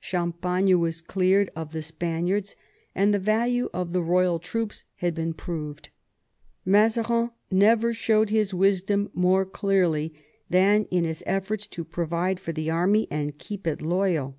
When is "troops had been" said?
4.38-5.34